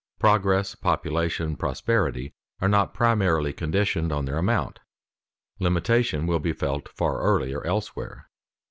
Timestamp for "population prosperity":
0.73-2.33